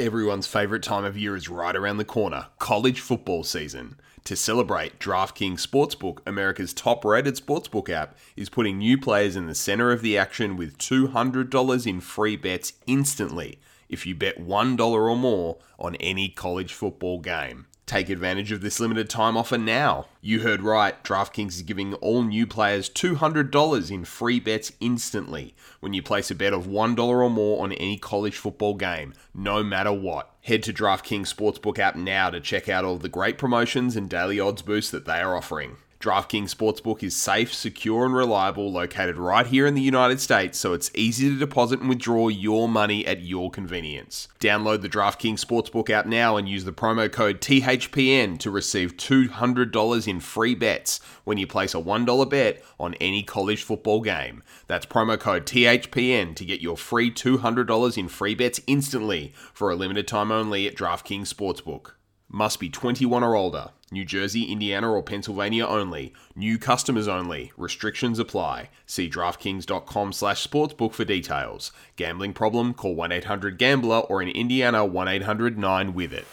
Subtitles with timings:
[0.00, 3.98] Everyone's favourite time of year is right around the corner college football season.
[4.26, 9.56] To celebrate, DraftKings Sportsbook, America's top rated sportsbook app, is putting new players in the
[9.56, 13.58] centre of the action with $200 in free bets instantly
[13.88, 17.66] if you bet $1 or more on any college football game.
[17.88, 20.08] Take advantage of this limited time offer now.
[20.20, 25.94] You heard right, DraftKings is giving all new players $200 in free bets instantly when
[25.94, 29.90] you place a bet of $1 or more on any college football game, no matter
[29.90, 30.34] what.
[30.42, 34.38] Head to DraftKings Sportsbook app now to check out all the great promotions and daily
[34.38, 35.78] odds boosts that they are offering.
[36.00, 40.72] DraftKings Sportsbook is safe, secure, and reliable, located right here in the United States, so
[40.72, 44.28] it's easy to deposit and withdraw your money at your convenience.
[44.38, 50.06] Download the DraftKings Sportsbook app now and use the promo code THPN to receive $200
[50.06, 54.44] in free bets when you place a $1 bet on any college football game.
[54.68, 59.74] That's promo code THPN to get your free $200 in free bets instantly for a
[59.74, 61.94] limited time only at DraftKings Sportsbook.
[62.30, 63.70] Must be 21 or older.
[63.90, 66.12] New Jersey, Indiana, or Pennsylvania only.
[66.36, 67.52] New customers only.
[67.56, 68.68] Restrictions apply.
[68.84, 71.72] See DraftKings.com slash sportsbook for details.
[71.96, 72.74] Gambling problem?
[72.74, 76.26] Call 1-800-GAMBLER or in Indiana 1-800-9-WITH-IT.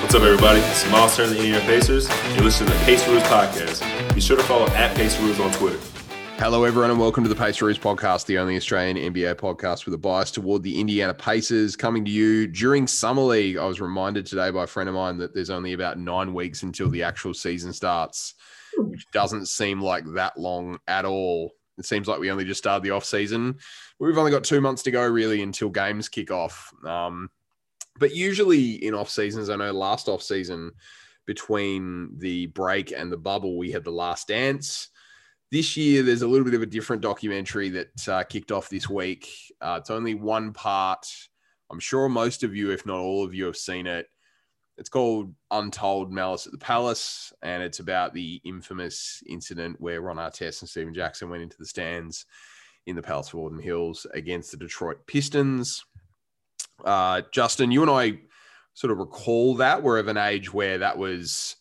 [0.00, 0.60] What's up, everybody?
[0.60, 2.08] It's Miles Turner, the Indiana Pacers.
[2.34, 4.14] You're listening to the Pace Rules Podcast.
[4.14, 5.97] Be sure to follow at Pace Rules on Twitter.
[6.38, 9.98] Hello, everyone, and welcome to the Pacers podcast, the only Australian NBA podcast with a
[9.98, 11.74] bias toward the Indiana Pacers.
[11.74, 13.56] Coming to you during Summer League.
[13.56, 16.62] I was reminded today by a friend of mine that there's only about nine weeks
[16.62, 18.34] until the actual season starts,
[18.76, 21.50] which doesn't seem like that long at all.
[21.76, 23.58] It seems like we only just started the off season.
[23.98, 26.72] We've only got two months to go, really, until games kick off.
[26.86, 27.30] Um,
[27.98, 30.70] but usually in off seasons, I know last off season
[31.26, 34.90] between the break and the bubble, we had the last dance
[35.50, 38.88] this year there's a little bit of a different documentary that uh, kicked off this
[38.88, 39.28] week.
[39.60, 41.06] Uh, it's only one part.
[41.70, 44.06] I'm sure most of you if not all of you have seen it.
[44.76, 50.18] It's called untold malice at the palace and it's about the infamous incident where ron
[50.18, 52.26] artest and stephen jackson went into the stands
[52.86, 55.84] in the palace of auburn hills against the detroit pistons.
[56.84, 58.16] Uh, justin you and i
[58.78, 59.82] sort of recall that.
[59.82, 61.56] We're of an age where that was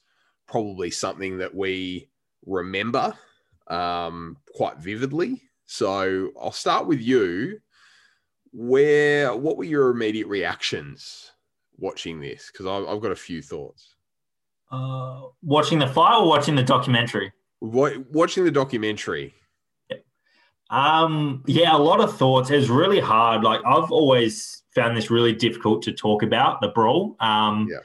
[0.47, 2.09] probably something that we
[2.45, 3.15] remember
[3.69, 5.41] um, quite vividly.
[5.65, 7.59] So I'll start with you.
[8.53, 11.31] Where, what were your immediate reactions
[11.77, 12.49] watching this?
[12.51, 13.95] Because I've, I've got a few thoughts.
[14.71, 17.31] Uh, watching the fight or watching the documentary?
[17.59, 19.33] What, watching the documentary.
[20.69, 22.49] Um, yeah, a lot of thoughts.
[22.49, 23.43] It was really hard.
[23.43, 27.15] Like I've always found this really difficult to talk about the brawl.
[27.19, 27.79] Um, yeah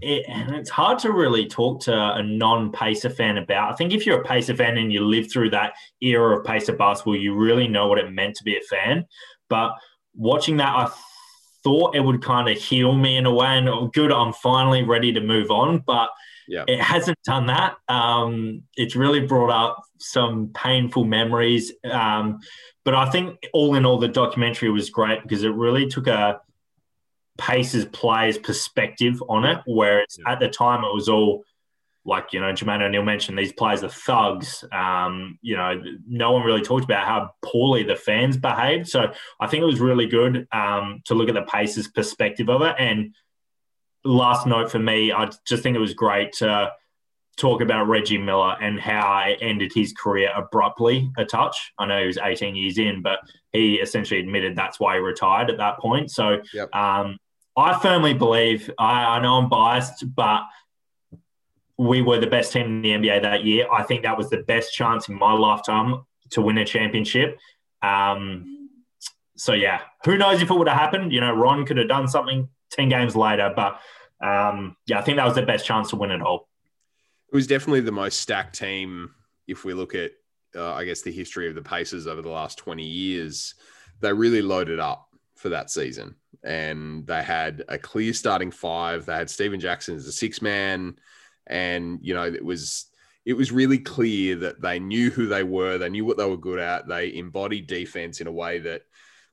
[0.00, 3.72] it, and it's hard to really talk to a non-Pacer fan about.
[3.72, 6.74] I think if you're a Pacer fan and you live through that era of Pacer
[6.74, 9.06] basketball, you really know what it meant to be a fan.
[9.48, 9.72] But
[10.14, 10.90] watching that, I
[11.62, 14.82] thought it would kind of heal me in a way, and oh, good, I'm finally
[14.82, 15.82] ready to move on.
[15.86, 16.10] But
[16.48, 16.64] yeah.
[16.66, 17.76] it hasn't done that.
[17.88, 21.72] Um, it's really brought up some painful memories.
[21.84, 22.38] Um,
[22.84, 26.40] but I think all in all, the documentary was great because it really took a
[27.36, 30.32] Pacers players' perspective on it, whereas yeah.
[30.32, 31.44] at the time it was all
[32.06, 34.64] like, you know, Jermaine O'Neal mentioned these players are thugs.
[34.72, 38.86] Um, you know, no one really talked about how poorly the fans behaved.
[38.88, 42.62] So I think it was really good um, to look at the Pacers' perspective of
[42.62, 42.76] it.
[42.78, 43.14] And
[44.04, 46.72] last note for me, I just think it was great to
[47.36, 51.72] talk about Reggie Miller and how it ended his career abruptly a touch.
[51.78, 53.18] I know he was 18 years in, but
[53.52, 56.10] he essentially admitted that's why he retired at that point.
[56.10, 56.74] So yep.
[56.74, 57.18] um,
[57.56, 60.42] I firmly believe, I, I know I'm biased, but
[61.78, 63.66] we were the best team in the NBA that year.
[63.72, 67.38] I think that was the best chance in my lifetime to win a championship.
[67.82, 68.70] Um,
[69.36, 71.12] so yeah, who knows if it would have happened?
[71.12, 73.80] You know, Ron could have done something ten games later, but
[74.20, 76.48] um, yeah, I think that was the best chance to win it all.
[77.32, 79.10] It was definitely the most stacked team
[79.46, 80.12] if we look at,
[80.54, 83.54] uh, I guess, the history of the Pacers over the last twenty years.
[84.00, 85.05] They really loaded up
[85.46, 86.16] for that season
[86.46, 89.04] and they had a clear starting five.
[89.04, 90.96] They had Stephen Jackson as a six man,
[91.46, 92.86] and you know it was
[93.24, 95.76] it was really clear that they knew who they were.
[95.76, 96.86] They knew what they were good at.
[96.86, 98.82] They embodied defense in a way that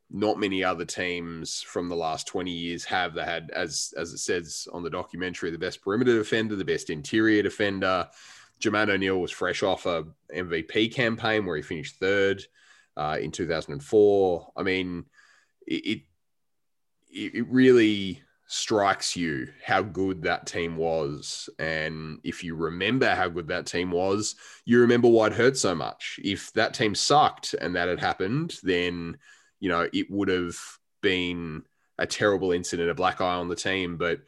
[0.10, 3.13] not many other teams from the last 20 years have.
[3.13, 6.89] They had, as as it says on the documentary, the best perimeter defender, the best
[6.89, 8.10] interior defender.
[8.60, 12.44] Jermaine O'Neal was fresh off a MVP campaign where he finished third
[12.95, 14.51] uh, in 2004.
[14.56, 15.06] I mean,
[15.68, 16.01] it,
[17.13, 21.50] it it really strikes you how good that team was.
[21.60, 25.74] And if you remember how good that team was, you remember why it hurt so
[25.74, 26.19] much.
[26.24, 29.18] If that team sucked and that had happened, then,
[29.60, 30.56] you know, it would have
[31.01, 31.63] been
[31.98, 34.21] a terrible incident, a black eye on the team, but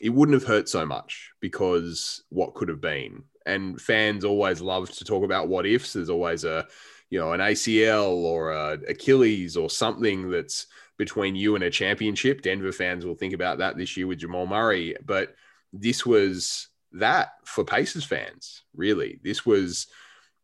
[0.00, 3.24] it wouldn't have hurt so much because what could have been.
[3.46, 5.92] And fans always love to talk about what ifs.
[5.92, 6.66] There's always a,
[7.10, 8.52] you know, an ACL or
[8.88, 10.66] Achilles or something that's
[10.96, 12.42] between you and a championship.
[12.42, 14.94] Denver fans will think about that this year with Jamal Murray.
[15.04, 15.34] But
[15.72, 19.18] this was that for Pacers fans, really.
[19.24, 19.88] This was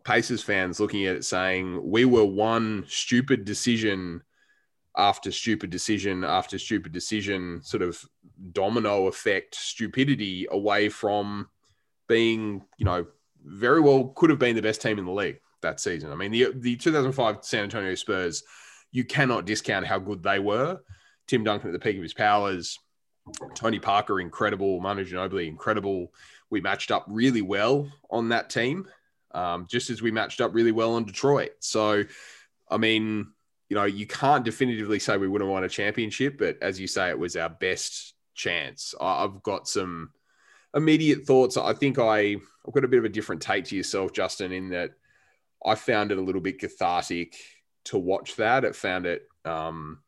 [0.02, 4.22] Pacers fans looking at it saying, we were one stupid decision
[4.96, 8.02] after stupid decision after stupid decision, sort of
[8.52, 11.48] domino effect stupidity away from
[12.08, 13.06] being, you know,
[13.44, 16.12] very well could have been the best team in the league that season.
[16.12, 18.42] I mean, the the 2005 San Antonio Spurs
[18.92, 20.80] you cannot discount how good they were.
[21.26, 22.78] Tim Duncan at the peak of his powers,
[23.54, 26.12] Tony Parker, incredible, Manu Ginobili, incredible.
[26.50, 28.88] We matched up really well on that team,
[29.32, 31.50] um, just as we matched up really well on Detroit.
[31.58, 32.04] So,
[32.70, 33.26] I mean,
[33.68, 37.10] you know, you can't definitively say we wouldn't won a championship, but as you say,
[37.10, 38.94] it was our best chance.
[39.00, 40.10] I've got some
[40.74, 41.56] immediate thoughts.
[41.56, 42.36] I think I,
[42.66, 44.92] I've got a bit of a different take to yourself, Justin, in that
[45.64, 47.37] I found it a little bit cathartic
[47.87, 48.64] to watch that.
[48.64, 50.00] It found it, um,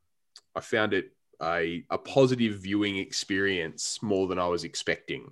[0.55, 1.12] I found it
[1.43, 5.31] a, a positive viewing experience more than I was expecting.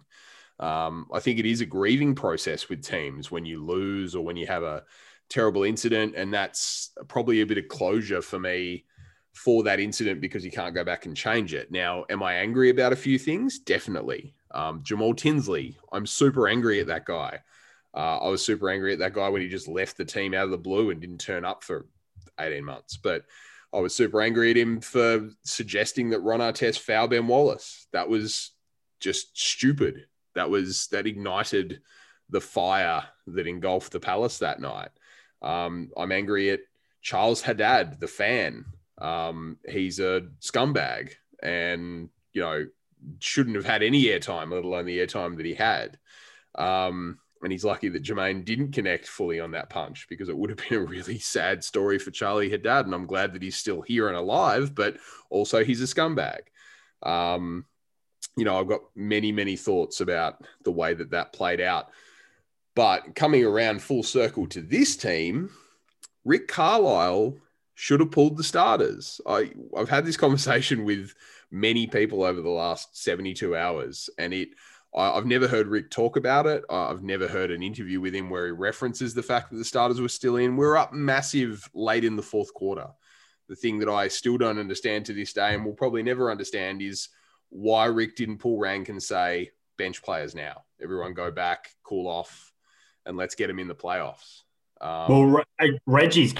[0.58, 4.36] Um, I think it is a grieving process with teams when you lose or when
[4.36, 4.84] you have a
[5.28, 8.84] terrible incident, and that's probably a bit of closure for me
[9.34, 11.70] for that incident because you can't go back and change it.
[11.70, 13.58] Now, am I angry about a few things?
[13.58, 14.34] Definitely.
[14.52, 17.40] Um, Jamal Tinsley, I'm super angry at that guy.
[17.96, 20.44] Uh, I was super angry at that guy when he just left the team out
[20.44, 21.86] of the blue and didn't turn up for
[22.38, 22.98] 18 months.
[22.98, 23.24] But
[23.72, 27.86] I was super angry at him for suggesting that Ron Artest foul Ben Wallace.
[27.92, 28.52] That was
[29.00, 30.06] just stupid.
[30.34, 31.80] That was that ignited
[32.28, 34.90] the fire that engulfed the palace that night.
[35.40, 36.60] Um, I'm angry at
[37.00, 38.66] Charles Haddad, the fan.
[38.98, 41.12] Um, he's a scumbag
[41.42, 42.66] and, you know,
[43.20, 45.98] shouldn't have had any airtime, let alone the airtime that he had.
[46.56, 50.50] Um, and he's lucky that Jermaine didn't connect fully on that punch because it would
[50.50, 52.86] have been a really sad story for Charlie Haddad.
[52.86, 54.96] And I'm glad that he's still here and alive, but
[55.30, 56.40] also he's a scumbag.
[57.04, 57.64] Um,
[58.36, 61.90] you know, I've got many, many thoughts about the way that that played out.
[62.74, 65.50] But coming around full circle to this team,
[66.24, 67.36] Rick Carlisle
[67.76, 69.20] should have pulled the starters.
[69.24, 71.14] I, I've had this conversation with
[71.52, 74.48] many people over the last 72 hours, and it
[74.94, 76.64] I've never heard Rick talk about it.
[76.70, 80.00] I've never heard an interview with him where he references the fact that the starters
[80.00, 80.56] were still in.
[80.56, 82.88] We're up massive late in the fourth quarter.
[83.48, 86.80] The thing that I still don't understand to this day and will probably never understand
[86.80, 87.10] is
[87.50, 90.64] why Rick didn't pull rank and say, bench players now.
[90.82, 92.52] Everyone go back, cool off,
[93.04, 94.42] and let's get them in the playoffs.
[94.80, 95.44] Um, well,
[95.86, 96.34] Reggie's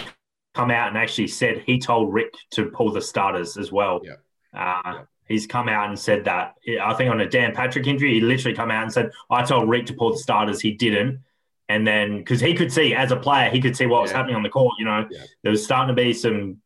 [0.55, 4.01] come out and actually said he told Rick to pull the starters as well.
[4.03, 4.15] Yeah.
[4.55, 6.55] Uh, yeah he's come out and said that.
[6.83, 9.69] I think on a Dan Patrick injury, he literally come out and said, "I told
[9.69, 10.61] Rick to pull the starters.
[10.61, 11.21] He didn't."
[11.69, 14.03] And then because he could see as a player, he could see what yeah.
[14.03, 14.75] was happening on the court.
[14.79, 15.25] You know, yeah.
[15.43, 16.59] there was starting to be some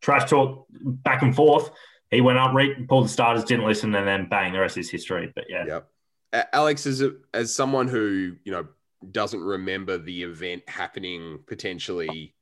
[0.00, 1.70] trash talk back and forth.
[2.10, 4.90] He went up, Rick pulled the starters, didn't listen, and then bang, the rest is
[4.90, 5.32] history.
[5.34, 5.88] But yeah, yep.
[6.52, 8.68] Alex, as a, as someone who you know
[9.10, 12.34] doesn't remember the event happening potentially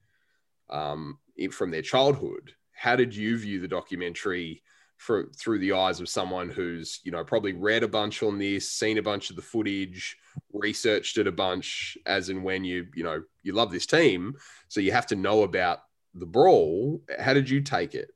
[0.71, 1.19] um,
[1.51, 4.63] from their childhood, how did you view the documentary?
[5.03, 8.71] For, through the eyes of someone who's you know probably read a bunch on this,
[8.71, 10.17] seen a bunch of the footage,
[10.53, 14.37] researched it a bunch, as and when you you know you love this team,
[14.69, 15.81] so you have to know about
[16.15, 17.03] the brawl.
[17.19, 18.11] How did you take it?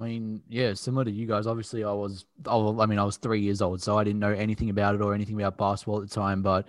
[0.00, 1.46] I mean, yeah, similar to you guys.
[1.46, 4.70] Obviously, I was, I mean, I was three years old, so I didn't know anything
[4.70, 6.40] about it or anything about basketball at the time.
[6.40, 6.66] But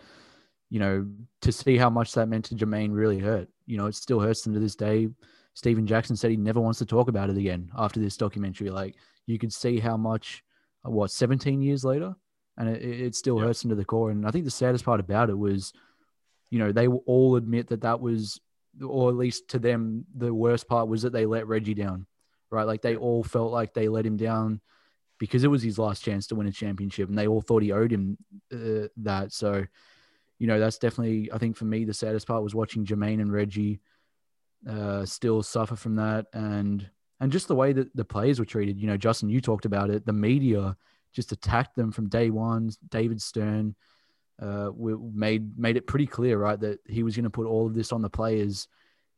[0.69, 1.07] you know,
[1.41, 3.47] to see how much that meant to Jermaine really hurt.
[3.65, 5.07] You know, it still hurts him to this day.
[5.53, 8.69] Stephen Jackson said he never wants to talk about it again after this documentary.
[8.69, 8.95] Like
[9.27, 10.43] you could see how much,
[10.85, 12.15] uh, what, 17 years later,
[12.57, 13.47] and it, it still yep.
[13.47, 14.11] hurts him to the core.
[14.11, 15.73] And I think the saddest part about it was,
[16.49, 18.39] you know, they will all admit that that was,
[18.83, 22.05] or at least to them, the worst part was that they let Reggie down,
[22.49, 22.67] right?
[22.67, 24.61] Like they all felt like they let him down
[25.19, 27.71] because it was his last chance to win a championship, and they all thought he
[27.71, 28.17] owed him
[28.51, 29.31] uh, that.
[29.31, 29.65] So,
[30.39, 33.31] you know, that's definitely, I think for me, the saddest part was watching Jermaine and
[33.31, 33.79] Reggie
[34.69, 36.89] uh, still suffer from that, and
[37.19, 38.79] and just the way that the players were treated.
[38.79, 40.05] You know, Justin, you talked about it.
[40.05, 40.75] The media
[41.13, 42.71] just attacked them from day one.
[42.89, 43.75] David Stern
[44.41, 44.71] uh,
[45.13, 47.91] made made it pretty clear, right, that he was going to put all of this
[47.91, 48.67] on the players,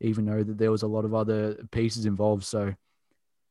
[0.00, 2.44] even though that there was a lot of other pieces involved.
[2.44, 2.74] So,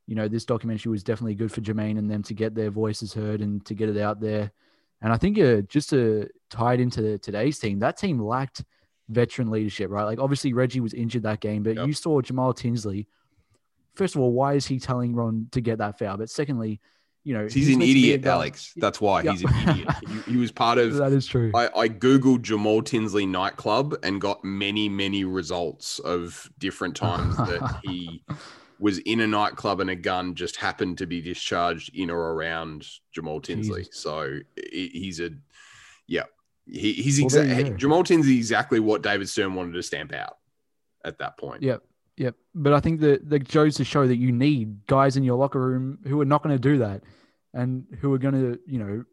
[0.08, 3.14] you know, this documentary was definitely good for Jermaine and them to get their voices
[3.14, 4.52] heard and to get it out there.
[5.02, 8.64] And I think uh, just to tie it into today's team, that team lacked
[9.10, 10.04] veteran leadership, right?
[10.04, 11.88] Like obviously Reggie was injured that game, but yep.
[11.88, 13.08] you saw Jamal Tinsley.
[13.96, 16.18] First of all, why is he telling Ron to get that foul?
[16.18, 16.82] But secondly,
[17.26, 18.72] you know, he's, he's an idiot, Alex.
[18.76, 19.90] That's why he's an idiot.
[20.08, 20.94] He, he, was part of.
[20.98, 21.52] that is true.
[21.56, 27.80] I, I googled Jamal Tinsley nightclub and got many, many results of different times that
[27.84, 28.24] he
[28.78, 32.86] was in a nightclub and a gun just happened to be discharged in or around
[33.12, 33.82] Jamal Tinsley.
[33.86, 34.00] Jesus.
[34.00, 34.40] So
[34.72, 35.32] he's a,
[36.06, 36.24] yeah,
[36.68, 40.38] he, he's well, exactly Jamal Tinsley exactly what David Stern wanted to stamp out
[41.04, 41.64] at that point.
[41.64, 41.84] Yep.
[42.18, 42.36] Yep.
[42.54, 45.60] But I think that the goes to show that you need guys in your locker
[45.60, 47.04] room who are not going to do that
[47.54, 49.06] and who are going to, you know,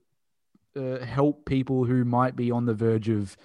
[0.75, 3.37] uh, help people who might be on the verge of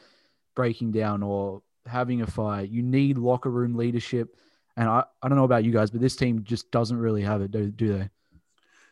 [0.56, 2.70] breaking down or having a fight.
[2.70, 4.36] You need locker room leadership
[4.78, 7.42] and I, I don't know about you guys, but this team just doesn't really have
[7.42, 8.10] it, do, do they?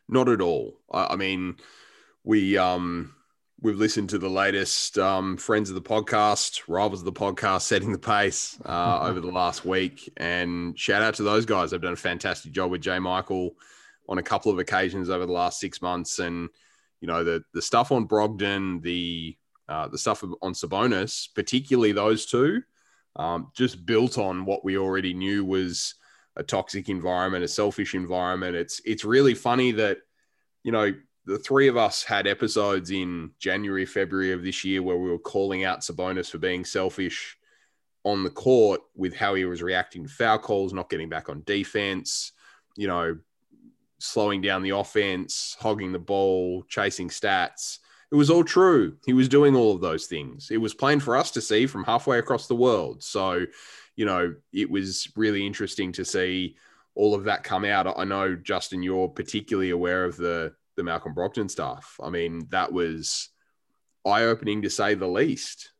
[0.10, 0.80] Not at all.
[0.92, 1.58] I, I mean,
[2.24, 3.14] we um
[3.66, 7.92] we've listened to the latest um, friends of the podcast, rivals of the podcast, setting
[7.92, 10.14] the pace uh, over the last week.
[10.18, 11.72] And shout out to those guys.
[11.72, 13.00] They've done a fantastic job with J.
[13.00, 13.56] Michael
[14.08, 16.20] on a couple of occasions over the last six months.
[16.20, 16.48] And
[17.02, 19.36] you know the the stuff on Brogdon, the
[19.68, 22.62] uh, the stuff on Sabonis, particularly those two
[23.16, 25.96] um, just built on what we already knew was
[26.36, 28.56] a toxic environment, a selfish environment.
[28.56, 29.98] It's it's really funny that
[30.64, 30.94] you know
[31.26, 35.18] the three of us had episodes in January, February of this year where we were
[35.18, 37.38] calling out Sabonis for being selfish
[38.04, 41.42] on the court with how he was reacting to foul calls, not getting back on
[41.46, 42.32] defense,
[42.78, 43.18] you know,
[43.98, 47.80] slowing down the offense, hogging the ball, chasing stats.
[48.12, 48.96] It was all true.
[49.08, 50.50] He was doing all of those things.
[50.52, 53.02] It was plain for us to see from halfway across the world.
[53.02, 53.46] So,
[53.96, 56.56] you know, it was really interesting to see
[56.94, 57.92] all of that come out.
[57.98, 62.00] I know Justin, you're particularly aware of the the Malcolm Brogdon stuff.
[62.02, 63.30] I mean, that was
[64.06, 65.72] eye opening to say the least.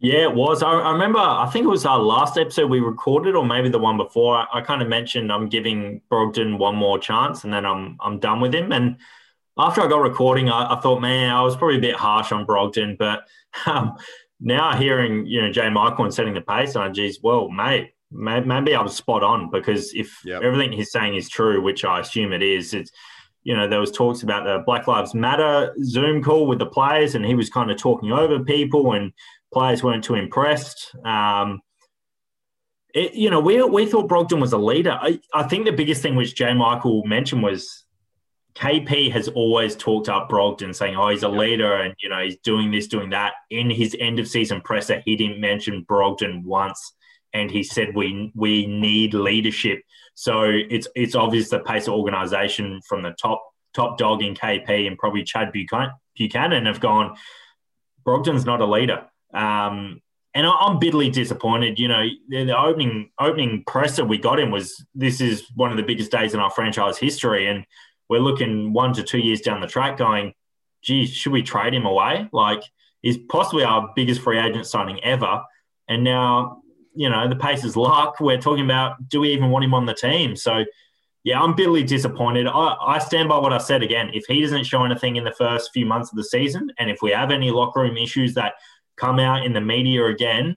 [0.00, 0.62] Yeah, it was.
[0.62, 3.78] I, I, remember, I think it was our last episode we recorded, or maybe the
[3.78, 4.36] one before.
[4.36, 8.18] I, I kind of mentioned I'm giving Brogdon one more chance and then I'm I'm
[8.18, 8.72] done with him.
[8.72, 8.96] And
[9.56, 12.46] after I got recording, I, I, thought, man, I was probably a bit harsh on
[12.46, 13.26] Brogdon, but
[13.66, 13.96] um,
[14.40, 15.70] now hearing you know J.
[15.70, 19.50] Michael and setting the pace, and geez, well, mate, may, maybe I was spot on
[19.50, 20.42] because if yep.
[20.42, 22.90] everything he's saying is true, which I assume it is, it's
[23.44, 27.14] you know there was talks about the Black Lives Matter Zoom call with the players,
[27.14, 29.12] and he was kind of talking over people, and
[29.52, 30.94] players weren't too impressed.
[31.04, 31.60] Um,
[32.94, 34.96] it, you know, we, we thought Brogdon was a leader.
[35.00, 36.54] I, I think the biggest thing which J.
[36.54, 37.84] Michael mentioned was
[38.54, 42.38] KP has always talked up Brogdon, saying, "Oh, he's a leader, and you know he's
[42.38, 46.94] doing this, doing that." In his end of season presser, he didn't mention Brogdon once,
[47.32, 49.82] and he said, "We we need leadership."
[50.14, 53.44] So it's it's obvious the pace of organisation from the top
[53.74, 57.16] top dog in KP and probably Chad Buchanan have gone.
[58.06, 60.00] Brogdon's not a leader, um,
[60.34, 61.78] and I'm bitterly disappointed.
[61.78, 65.82] You know, the, opening opening presser we got him was this is one of the
[65.82, 67.64] biggest days in our franchise history, and
[68.08, 70.34] we're looking one to two years down the track going,
[70.82, 72.28] gee, should we trade him away?
[72.32, 72.62] Like,
[73.00, 75.42] he's possibly our biggest free agent signing ever.
[75.88, 76.62] And now,
[76.94, 78.20] you know, the pace is luck.
[78.20, 80.36] We're talking about do we even want him on the team?
[80.36, 80.64] So,
[81.24, 82.46] yeah, I'm bitterly disappointed.
[82.46, 84.10] I, I stand by what I said again.
[84.12, 86.98] If he doesn't show anything in the first few months of the season, and if
[87.02, 88.54] we have any locker room issues that
[88.96, 90.56] come out in the media again,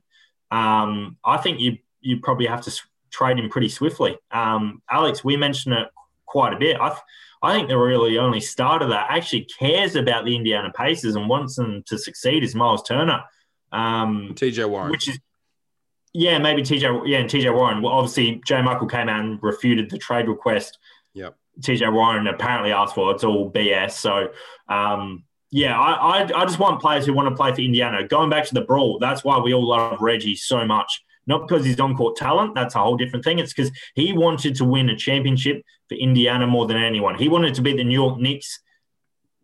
[0.52, 4.18] um, I think you you probably have to trade him pretty swiftly.
[4.32, 5.88] Um, Alex, we mentioned it
[6.26, 6.78] quite a bit.
[6.80, 6.96] I
[7.42, 11.56] I think the really only starter that actually cares about the Indiana Pacers and wants
[11.56, 13.24] them to succeed is Miles Turner.
[13.72, 14.92] Um, TJ Warren.
[14.92, 15.20] Which is,
[16.18, 17.82] yeah, maybe TJ, yeah, and TJ Warren.
[17.82, 18.62] Well, obviously, J.
[18.62, 20.80] Michael came out and refuted the trade request.
[21.14, 21.36] Yep.
[21.62, 23.12] TJ Warren apparently asked for.
[23.12, 23.92] It's all BS.
[23.92, 24.30] So,
[24.68, 28.08] um, yeah, I, I, I just want players who want to play for Indiana.
[28.08, 31.66] Going back to the brawl, that's why we all love Reggie so much not because
[31.66, 32.56] he's on court talent.
[32.56, 33.38] That's a whole different thing.
[33.38, 37.16] It's because he wanted to win a championship for Indiana more than anyone.
[37.16, 38.60] He wanted to be the New York Knicks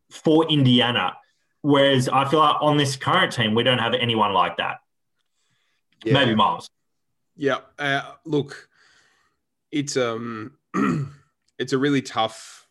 [0.09, 1.13] for Indiana.
[1.61, 4.77] Whereas I feel like on this current team, we don't have anyone like that.
[6.03, 6.13] Yeah.
[6.13, 6.69] Maybe Miles.
[7.35, 7.59] Yeah.
[7.79, 8.69] Uh, look,
[9.71, 10.53] it's um,
[11.59, 12.67] it's a really tough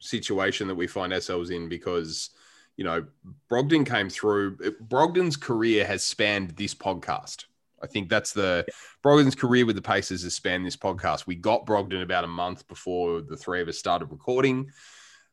[0.00, 2.30] situation that we find ourselves in because
[2.76, 3.04] you know
[3.50, 4.56] Brogdon came through.
[4.86, 7.44] Brogdon's career has spanned this podcast.
[7.82, 8.66] I think that's the
[9.04, 11.26] Brogdon's career with the Pacers has spanned this podcast.
[11.26, 14.70] We got Brogdon about a month before the three of us started recording.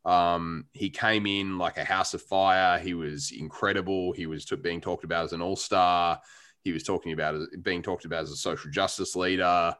[0.06, 2.78] Um, he came in like a house of fire.
[2.78, 4.12] He was incredible.
[4.12, 6.20] He was t- being talked about as an all star.
[6.66, 9.76] He was talking about being talked about as a social justice leader.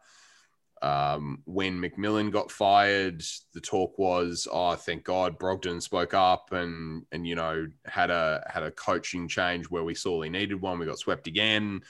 [0.84, 3.24] Um, when McMillan got fired,
[3.54, 8.46] the talk was, "Oh, thank God, Brogdon spoke up and and you know had a
[8.48, 10.78] had a coaching change where we sorely needed one.
[10.78, 11.82] We got swept again."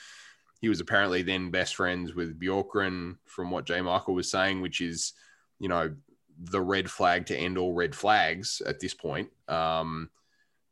[0.62, 3.82] He was apparently then best friends with Bjorkgren, from what J.
[3.82, 5.12] Michael was saying, which is,
[5.60, 5.94] you know,
[6.40, 9.30] the red flag to end all red flags at this point.
[9.50, 10.10] Um,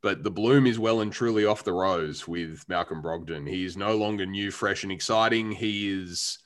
[0.03, 3.49] but the bloom is well and truly off the rose with Malcolm Brogdon.
[3.49, 5.49] He is no longer new, fresh, and exciting.
[5.49, 6.39] He is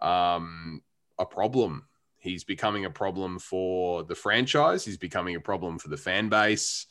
[0.00, 0.82] um,
[1.18, 1.86] a problem.
[2.16, 4.82] He's becoming a problem for the franchise.
[4.82, 6.86] He's becoming a problem for the fan base.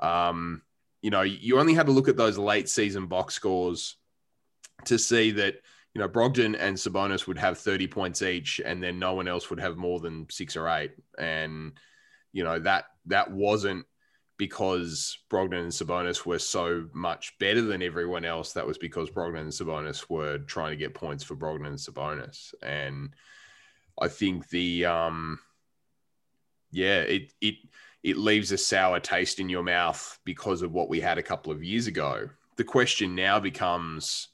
[0.00, 0.60] Um,
[1.00, 3.96] you know, you only had to look at those late season box scores
[4.84, 5.54] to see that,
[5.94, 9.48] you know, Brogdon and Sabonis would have 30 points each, and then no one else
[9.48, 10.92] would have more than six or eight.
[11.18, 11.72] And,
[12.34, 13.86] you know, that that wasn't
[14.36, 18.52] because Brogdon and Sabonis were so much better than everyone else.
[18.52, 22.52] That was because Brogdon and Sabonis were trying to get points for Brogdon and Sabonis.
[22.62, 23.14] And
[24.00, 25.38] I think the um
[26.72, 27.54] yeah, it it
[28.02, 31.52] it leaves a sour taste in your mouth because of what we had a couple
[31.52, 32.28] of years ago.
[32.56, 34.28] The question now becomes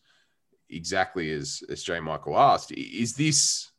[0.70, 2.00] exactly as as J.
[2.00, 3.69] Michael asked, is this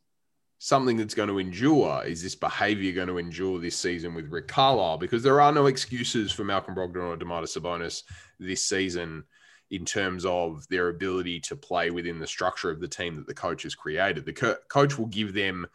[0.62, 2.04] something that's going to endure?
[2.04, 4.98] Is this behavior going to endure this season with Rick Carlisle?
[4.98, 8.04] Because there are no excuses for Malcolm Brogdon or Domantas Sabonis
[8.38, 9.24] this season
[9.72, 13.34] in terms of their ability to play within the structure of the team that the
[13.34, 14.24] coach has created.
[14.24, 15.66] The co- coach will give them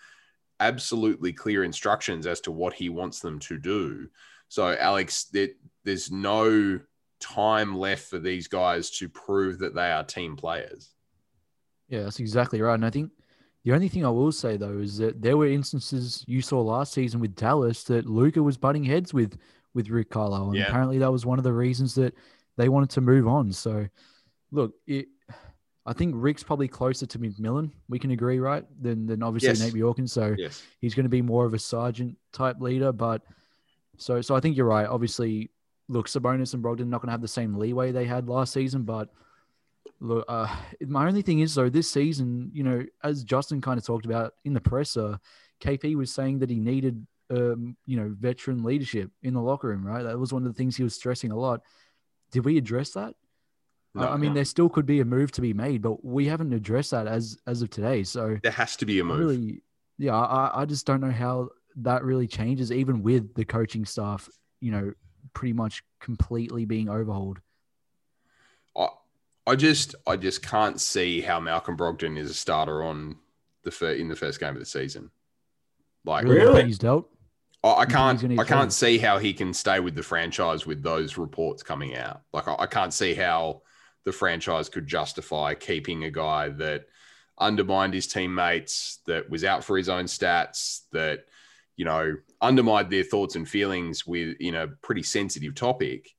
[0.61, 4.07] absolutely clear instructions as to what he wants them to do.
[4.47, 5.49] So, Alex, there,
[5.83, 6.79] there's no
[7.19, 10.93] time left for these guys to prove that they are team players.
[11.89, 12.75] Yeah, that's exactly right.
[12.75, 13.11] And I think
[13.67, 16.93] the only thing I will say though is that there were instances you saw last
[16.93, 19.37] season with Dallas that Luka was butting heads with
[19.73, 20.67] with Rick Carlisle, and yeah.
[20.67, 22.15] apparently that was one of the reasons that
[22.55, 23.51] they wanted to move on.
[23.51, 23.85] So,
[24.51, 25.07] look, it,
[25.85, 27.71] I think Rick's probably closer to McMillan.
[27.89, 28.63] We can agree, right?
[28.81, 29.59] Than than obviously yes.
[29.59, 30.09] Nate Bjorkgren.
[30.09, 30.63] So yes.
[30.79, 32.93] he's going to be more of a sergeant type leader.
[32.93, 33.21] But
[33.97, 34.87] so so I think you're right.
[34.87, 35.51] Obviously,
[35.89, 38.83] look, Sabonis and Brogdon not going to have the same leeway they had last season,
[38.83, 39.09] but.
[39.99, 40.47] Look, uh,
[40.87, 44.33] my only thing is though, this season, you know, as Justin kind of talked about
[44.45, 45.19] in the presser,
[45.61, 49.85] KP was saying that he needed, um, you know, veteran leadership in the locker room.
[49.85, 51.61] Right, that was one of the things he was stressing a lot.
[52.31, 53.15] Did we address that?
[53.95, 54.35] No, I mean, no.
[54.35, 57.37] there still could be a move to be made, but we haven't addressed that as
[57.47, 58.03] as of today.
[58.03, 59.19] So there has to be a move.
[59.19, 59.63] Really,
[59.97, 64.29] yeah, I, I just don't know how that really changes, even with the coaching staff,
[64.59, 64.93] you know,
[65.33, 67.39] pretty much completely being overhauled.
[69.47, 73.15] I, I just, I just can't see how Malcolm Brogdon is a starter on
[73.63, 75.09] the fir- in the first game of the season.
[76.05, 76.65] Like, really?
[76.65, 77.09] he's dealt.
[77.63, 81.63] I, can't I can't see how he can stay with the franchise with those reports
[81.63, 82.21] coming out.
[82.31, 83.61] Like I, I can't see how
[84.05, 86.85] the franchise could justify keeping a guy that
[87.37, 91.25] undermined his teammates, that was out for his own stats, that
[91.75, 96.15] you know undermined their thoughts and feelings with in a pretty sensitive topic,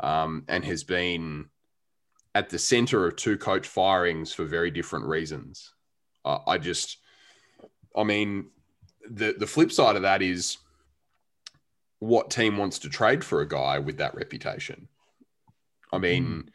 [0.00, 1.46] um, and has been
[2.36, 5.72] at the center of two coach firings for very different reasons.
[6.22, 6.98] Uh, I just,
[7.96, 8.48] I mean,
[9.08, 10.58] the the flip side of that is
[11.98, 14.86] what team wants to trade for a guy with that reputation?
[15.90, 16.48] I mean, mm.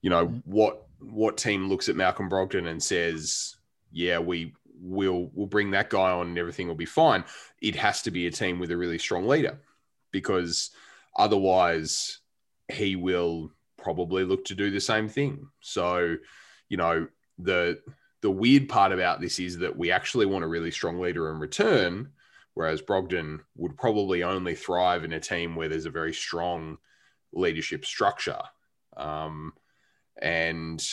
[0.00, 3.54] you know, what what team looks at Malcolm Brogdon and says,
[3.92, 7.22] "Yeah, we will we'll bring that guy on and everything will be fine."
[7.60, 9.56] It has to be a team with a really strong leader
[10.10, 10.70] because
[11.16, 12.18] otherwise
[12.68, 13.52] he will
[13.82, 15.48] probably look to do the same thing.
[15.60, 16.16] So,
[16.68, 17.80] you know, the
[18.22, 21.38] the weird part about this is that we actually want a really strong leader in
[21.38, 22.12] return
[22.54, 26.78] Whereas Brogdon would probably only thrive in a team where there's a very strong
[27.32, 28.40] leadership structure.
[28.96, 29.54] Um,
[30.20, 30.84] and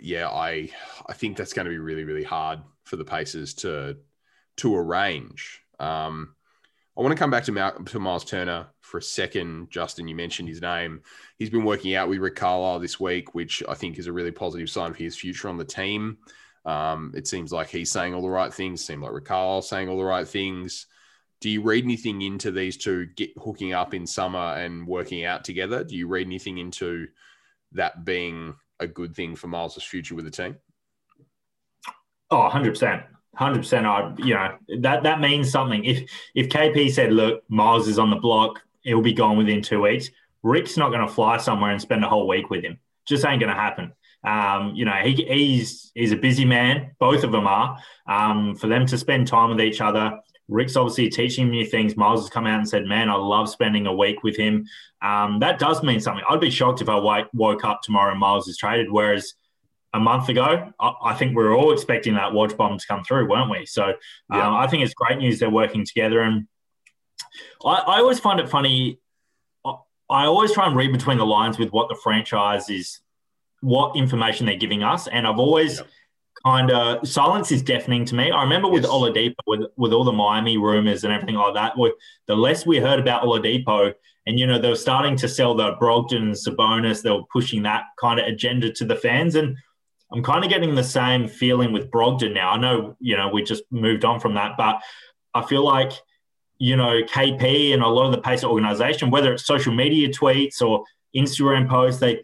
[0.00, 0.70] yeah, I
[1.06, 3.98] I think that's going to be really really hard for the Pacers to
[4.56, 5.62] to arrange.
[5.78, 6.34] Um,
[6.96, 9.70] I want to come back to, Mal- to Miles Turner for a second.
[9.70, 11.02] Justin, you mentioned his name.
[11.38, 14.30] He's been working out with Rick Carlisle this week, which I think is a really
[14.30, 16.18] positive sign for his future on the team.
[16.66, 18.84] Um, it seems like he's saying all the right things.
[18.84, 20.86] Seems like Ricard saying all the right things.
[21.40, 25.44] Do you read anything into these two get hooking up in summer and working out
[25.44, 25.82] together?
[25.82, 27.08] Do you read anything into
[27.72, 30.56] that being a good thing for Miles' future with the team?
[32.30, 33.04] Oh, 100%.
[33.38, 33.84] 100%.
[33.84, 35.84] I, you know, that, that means something.
[35.84, 39.82] If, if KP said, look, Miles is on the block, he'll be gone within two
[39.82, 40.10] weeks,
[40.42, 42.78] Rick's not going to fly somewhere and spend a whole week with him.
[43.06, 43.92] Just ain't going to happen.
[44.24, 46.92] Um, you know, he, he's he's a busy man.
[46.98, 47.78] Both of them are.
[48.06, 50.18] Um, for them to spend time with each other,
[50.48, 51.96] Rick's obviously teaching new things.
[51.96, 54.64] Miles has come out and said, "Man, I love spending a week with him."
[55.00, 56.24] Um, that does mean something.
[56.28, 58.90] I'd be shocked if I w- woke up tomorrow and Miles is traded.
[58.90, 59.34] Whereas
[59.94, 63.04] a month ago, I, I, think we were all expecting that Woj bomb to come
[63.04, 63.66] through, weren't we?
[63.66, 63.94] So
[64.32, 64.46] yeah.
[64.46, 66.22] um, I think it's great news they're working together.
[66.22, 66.46] And
[67.64, 69.00] I, I always find it funny.
[69.64, 69.74] I,
[70.08, 73.00] I always try and read between the lines with what the franchise is,
[73.60, 75.08] what information they're giving us.
[75.08, 75.86] And I've always yep.
[76.44, 78.30] kind of silence is deafening to me.
[78.30, 78.92] I remember with yes.
[78.92, 81.74] Oladipo, with, with all the Miami rumors and everything like that,
[82.28, 83.92] the less we heard about Oladipo,
[84.26, 87.86] and you know they were starting to sell the Brogdon, Sabonis, they were pushing that
[88.00, 89.56] kind of agenda to the fans, and
[90.12, 92.50] I'm kind of getting the same feeling with Brogdon now.
[92.50, 94.80] I know, you know, we just moved on from that, but
[95.34, 95.92] I feel like,
[96.58, 100.60] you know, KP and a lot of the Pacer organization, whether it's social media tweets
[100.60, 100.84] or
[101.16, 102.22] Instagram posts, they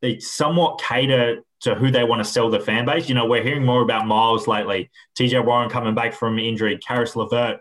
[0.00, 3.08] they somewhat cater to who they want to sell the fan base.
[3.08, 7.16] You know, we're hearing more about Miles lately, TJ Warren coming back from injury, Caris
[7.16, 7.60] LeVert.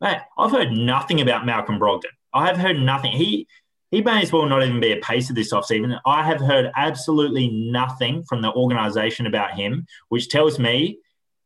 [0.00, 2.10] Man, I've heard nothing about Malcolm Brogdon.
[2.32, 3.12] I have heard nothing.
[3.12, 3.46] He
[3.92, 6.00] he may as well not even be a pacer this offseason.
[6.06, 10.98] I have heard absolutely nothing from the organization about him, which tells me,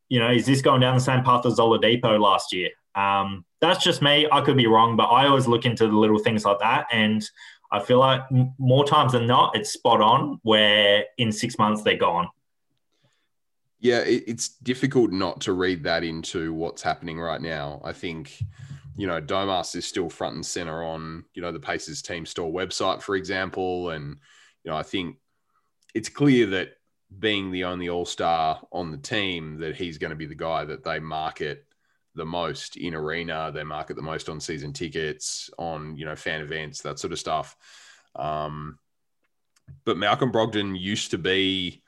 [0.08, 2.70] you know, is this going down the same path as Oladipo last year?
[2.94, 4.28] Um, that's just me.
[4.30, 6.86] I could be wrong, but I always look into the little things like that.
[6.92, 7.28] And
[7.72, 8.22] I feel like
[8.58, 12.28] more times than not, it's spot on where in six months they're gone.
[13.80, 17.80] Yeah, it's difficult not to read that into what's happening right now.
[17.84, 18.38] I think
[18.96, 22.50] you know, Domas is still front and center on, you know, the Pacers team store
[22.50, 23.90] website, for example.
[23.90, 24.16] And,
[24.64, 25.16] you know, I think
[25.94, 26.70] it's clear that
[27.18, 30.64] being the only all star on the team, that he's going to be the guy
[30.64, 31.66] that they market
[32.14, 33.52] the most in arena.
[33.54, 37.18] They market the most on season tickets, on, you know, fan events, that sort of
[37.18, 37.54] stuff.
[38.14, 38.78] Um,
[39.84, 41.82] but Malcolm Brogdon used to be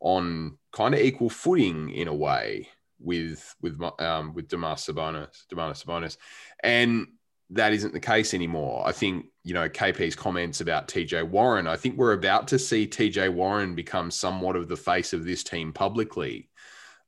[0.00, 2.68] on kind of equal footing in a way
[3.00, 6.16] with with um, with Domas Sabonis, Domantas Sabonis,
[6.62, 7.06] and
[7.50, 8.86] that isn't the case anymore.
[8.86, 11.66] I think you know KP's comments about TJ Warren.
[11.66, 15.42] I think we're about to see TJ Warren become somewhat of the face of this
[15.42, 16.48] team publicly.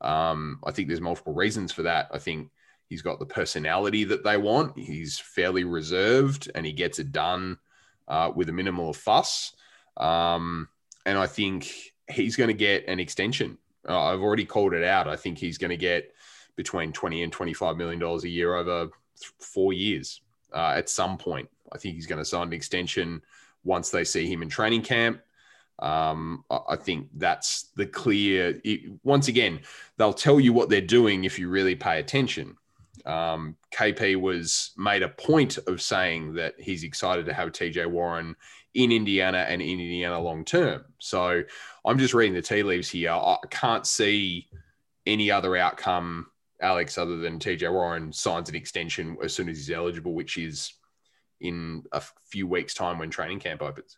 [0.00, 2.08] Um, I think there's multiple reasons for that.
[2.12, 2.50] I think
[2.86, 4.78] he's got the personality that they want.
[4.78, 7.58] He's fairly reserved and he gets it done
[8.08, 9.54] uh, with a minimal of fuss.
[9.98, 10.68] Um,
[11.04, 11.70] and I think
[12.10, 13.58] he's going to get an extension
[13.88, 15.08] uh, I've already called it out.
[15.08, 16.12] I think he's going to get
[16.56, 18.88] between 20 and 25 million dollars a year over
[19.38, 20.20] four years
[20.54, 21.48] uh, at some point.
[21.72, 23.22] I think he's going to sign an extension
[23.64, 25.20] once they see him in training camp.
[25.78, 28.60] Um, I think that's the clear.
[28.64, 29.60] It, once again,
[29.96, 32.56] they'll tell you what they're doing if you really pay attention.
[33.06, 38.36] Um, KP was made a point of saying that he's excited to have TJ Warren
[38.74, 40.84] in Indiana and in Indiana long term.
[40.98, 41.42] So
[41.84, 43.12] I'm just reading the tea leaves here.
[43.12, 44.48] I can't see
[45.06, 46.26] any other outcome,
[46.60, 50.74] Alex, other than TJ Warren signs an extension as soon as he's eligible, which is
[51.40, 53.96] in a few weeks' time when training camp opens.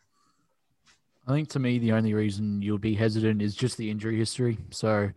[1.26, 4.58] I think to me, the only reason you'll be hesitant is just the injury history.
[4.70, 5.10] So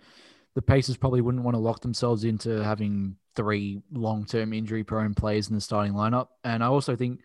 [0.53, 5.13] the Pacers probably wouldn't want to lock themselves into having three long term injury prone
[5.13, 6.27] players in the starting lineup.
[6.43, 7.21] And I also think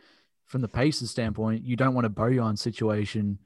[0.47, 3.39] from the Pacers standpoint, you don't want a Bojan situation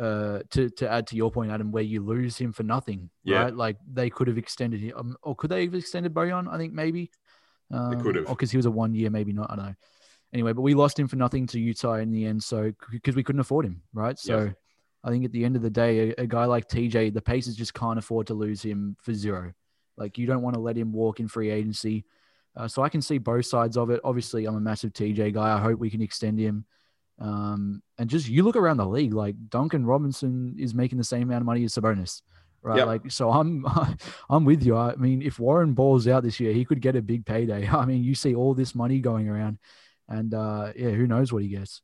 [0.00, 3.10] uh, to to add to your point, Adam, where you lose him for nothing.
[3.22, 3.44] Yeah.
[3.44, 3.54] Right?
[3.54, 6.52] Like they could have extended him, um, or could they have extended Bojan?
[6.52, 7.10] I think maybe.
[7.70, 8.26] Um, they could have.
[8.26, 9.50] Or because he was a one year, maybe not.
[9.50, 9.74] I don't know.
[10.32, 13.22] Anyway, but we lost him for nothing to Utah in the end, so because we
[13.22, 14.18] couldn't afford him, right?
[14.18, 14.44] So.
[14.44, 14.50] Yeah.
[15.02, 17.56] I think at the end of the day, a, a guy like TJ, the Pacers
[17.56, 19.54] just can't afford to lose him for zero.
[19.96, 22.04] Like you don't want to let him walk in free agency.
[22.54, 24.00] Uh, so I can see both sides of it.
[24.04, 25.56] Obviously, I'm a massive TJ guy.
[25.56, 26.66] I hope we can extend him.
[27.20, 31.24] Um, and just you look around the league, like Duncan Robinson is making the same
[31.24, 32.22] amount of money as Sabonis,
[32.62, 32.78] right?
[32.78, 32.86] Yep.
[32.86, 33.66] Like, so I'm,
[34.30, 34.76] I'm with you.
[34.76, 37.68] I mean, if Warren balls out this year, he could get a big payday.
[37.72, 39.58] I mean, you see all this money going around,
[40.08, 41.82] and uh, yeah, who knows what he gets.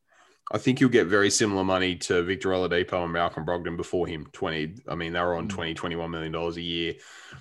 [0.53, 4.29] I think you'll get very similar money to Victor Oladipo and Malcolm Brogdon before him.
[4.33, 5.51] 20, I mean, they were on mm.
[5.51, 6.94] 20, 21 million dollars a year.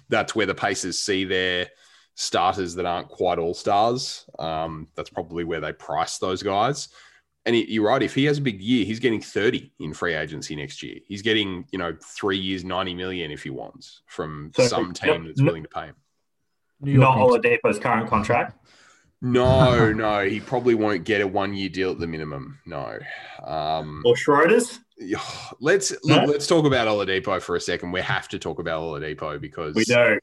[0.10, 1.70] That's where the Pacers see their
[2.16, 4.26] starters that aren't quite all stars.
[4.40, 6.90] Um, that's probably where they price those guys
[7.46, 8.02] and you're right.
[8.02, 10.98] If he has a big year, he's getting 30 in free agency next year.
[11.08, 15.26] He's getting, you know, three years, 90 million if he wants from so, some team
[15.26, 15.96] that's willing to pay him.
[16.82, 18.58] Not Oladipo's current contract.
[19.22, 22.60] No, no, he probably won't get a one-year deal at the minimum.
[22.66, 22.98] No.
[23.44, 24.80] Um, or Schroeder's.
[25.60, 26.16] Let's no?
[26.16, 27.92] look, let's talk about Oladipo for a second.
[27.92, 30.20] We have to talk about Oladipo because we do.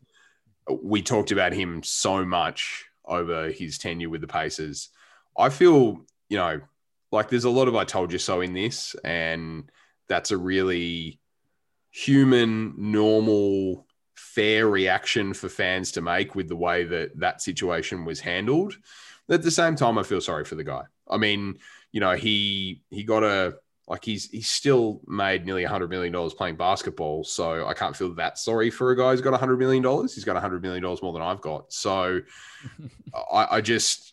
[0.83, 4.89] We talked about him so much over his tenure with the Pacers.
[5.37, 6.63] I feel, you know,
[7.13, 9.71] like there's a lot of I told you so in this, and
[10.09, 11.21] that's a really
[11.91, 18.19] human, normal, fair reaction for fans to make with the way that that situation was
[18.19, 18.75] handled.
[19.31, 20.83] At the same time, I feel sorry for the guy.
[21.09, 21.59] I mean,
[21.93, 26.33] you know, he he got a like he's he's still made nearly hundred million dollars
[26.33, 27.25] playing basketball.
[27.25, 30.15] So I can't feel that sorry for a guy who's got hundred million dollars.
[30.15, 31.73] He's got hundred million dollars more than I've got.
[31.73, 32.21] So
[33.33, 34.12] I, I just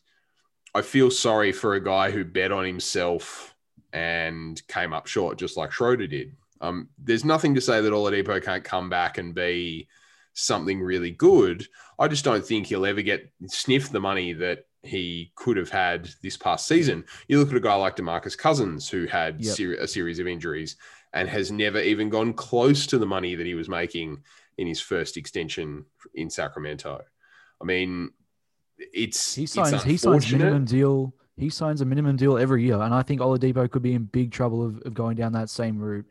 [0.75, 3.55] I feel sorry for a guy who bet on himself
[3.91, 6.35] and came up short, just like Schroeder did.
[6.61, 9.87] Um, there's nothing to say that Oladipo can't come back and be
[10.33, 11.65] something really good.
[11.97, 16.09] I just don't think he'll ever get sniff the money that he could have had
[16.21, 17.03] this past season.
[17.27, 19.55] You look at a guy like Demarcus Cousins, who had yep.
[19.55, 20.77] ser- a series of injuries
[21.13, 24.23] and has never even gone close to the money that he was making
[24.57, 27.01] in his first extension in Sacramento.
[27.61, 28.11] I mean,
[28.93, 31.13] it's he signs it's he signs minimum deal.
[31.37, 34.31] He signs a minimum deal every year, and I think Oladipo could be in big
[34.31, 36.05] trouble of, of going down that same route.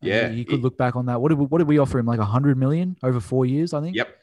[0.00, 1.20] Yeah, he, he could it, look back on that.
[1.20, 2.06] What did we, what did we offer him?
[2.06, 3.96] Like a hundred million over four years, I think.
[3.96, 4.16] Yep.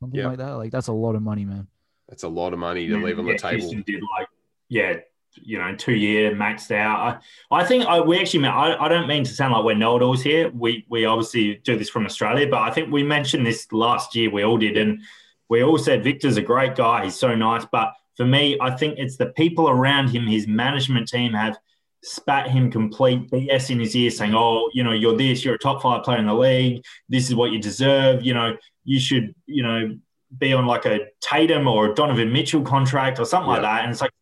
[0.00, 0.28] Something yep.
[0.28, 0.50] like that.
[0.52, 1.66] Like that's a lot of money, man.
[2.08, 3.60] That's a lot of money to leave on yeah, the table.
[3.60, 4.28] Houston did like
[4.68, 4.96] yeah,
[5.34, 7.20] you know, two year maxed out.
[7.50, 10.22] I, I think I, we actually, I, I don't mean to sound like we're know-it-alls
[10.22, 10.50] here.
[10.50, 14.30] We we obviously do this from Australia, but I think we mentioned this last year.
[14.30, 15.02] We all did, and
[15.48, 17.04] we all said Victor's a great guy.
[17.04, 20.26] He's so nice, but for me, I think it's the people around him.
[20.26, 21.58] His management team have
[22.02, 25.44] spat him complete BS in his ear, saying, "Oh, you know, you're this.
[25.44, 26.84] You're a top five player in the league.
[27.08, 28.22] This is what you deserve.
[28.22, 29.98] You know, you should, you know."
[30.38, 33.56] Be on like a Tatum or a Donovan Mitchell contract or something yeah.
[33.56, 33.82] like that.
[33.82, 34.12] And it's like,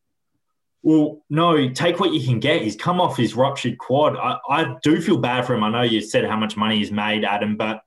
[0.83, 2.63] well, no, take what you can get.
[2.63, 4.17] He's come off his ruptured quad.
[4.17, 5.63] I, I do feel bad for him.
[5.63, 7.83] I know you said how much money he's made, Adam, but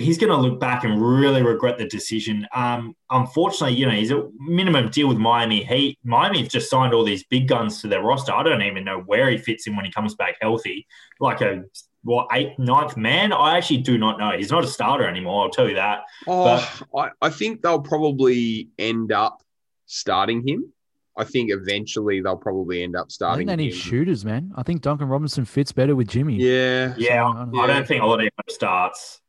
[0.00, 2.46] he's going to look back and really regret the decision.
[2.54, 5.98] Um, unfortunately, you know, he's a minimum deal with Miami Heat.
[6.02, 8.32] Miami have just signed all these big guns to their roster.
[8.32, 10.86] I don't even know where he fits in when he comes back healthy,
[11.20, 11.64] like a
[12.02, 13.32] what eighth, ninth man.
[13.32, 14.30] I actually do not know.
[14.36, 15.44] He's not a starter anymore.
[15.44, 16.02] I'll tell you that.
[16.26, 16.44] Oh,
[16.92, 19.42] but, I, I think they'll probably end up
[19.86, 20.72] starting him.
[21.16, 23.34] I think eventually they'll probably end up starting.
[23.34, 23.78] I think they need him.
[23.78, 24.52] shooters, man.
[24.56, 26.36] I think Duncan Robinson fits better with Jimmy.
[26.36, 27.22] Yeah, yeah.
[27.22, 27.60] So, I, don't, yeah.
[27.60, 29.20] I don't think Oladipo starts.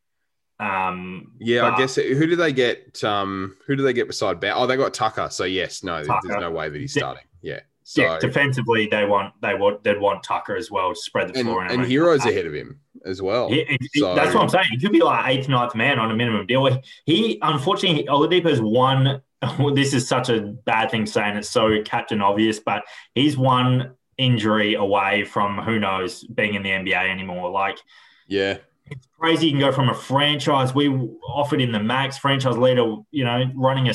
[0.62, 3.04] Um, yeah, I guess who do they get?
[3.04, 4.54] Um, who do they get beside Bam?
[4.56, 5.30] Oh, they got Tucker.
[5.32, 6.28] So yes, no, Tucker.
[6.28, 7.24] there's no way that he's starting.
[7.42, 7.62] Yeah.
[7.84, 11.40] So, yeah, defensively they want they want they'd want Tucker as well to spread the
[11.40, 11.64] and, floor.
[11.64, 13.52] And, and Herro's ahead of him as well.
[13.52, 13.64] Yeah,
[13.96, 14.14] so.
[14.14, 14.68] That's what I'm saying.
[14.70, 16.70] He could be like eighth, ninth man on a minimum deal.
[17.06, 19.22] He unfortunately Oladipo's one.
[19.74, 22.84] this is such a bad thing saying it's so captain obvious, but
[23.16, 27.50] he's one injury away from who knows being in the NBA anymore.
[27.50, 27.80] Like,
[28.28, 28.58] yeah,
[28.92, 29.48] it's crazy.
[29.48, 30.90] You can go from a franchise we
[31.26, 33.94] offered him the max franchise leader, you know, running a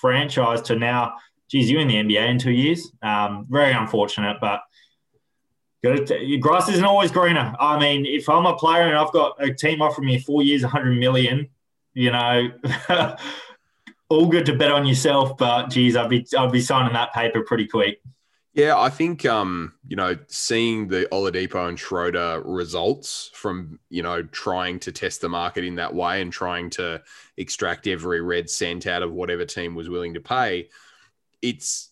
[0.00, 1.14] franchise to now,
[1.48, 2.90] geez, you in the NBA in two years.
[3.02, 4.62] Um, very unfortunate, but
[6.40, 7.54] grass isn't always greener.
[7.60, 10.62] I mean, if I'm a player and I've got a team offering me four years,
[10.62, 11.48] 100 million,
[11.92, 12.50] you know,
[14.08, 17.42] all good to bet on yourself, but geez, I'd be I'd be signing that paper
[17.42, 18.00] pretty quick.
[18.58, 24.24] Yeah, I think um, you know, seeing the Oladipo and Schroeder results from you know
[24.24, 27.00] trying to test the market in that way and trying to
[27.36, 30.70] extract every red cent out of whatever team was willing to pay,
[31.40, 31.90] it's